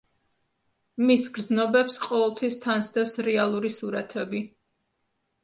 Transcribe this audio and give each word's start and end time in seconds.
მის 1.09 1.25
გრძნობებს 1.35 1.97
ყოველთვის 2.07 2.57
თან 2.65 2.87
სდევს 2.89 3.15
რეალური 3.29 3.73
სურათები. 3.77 4.43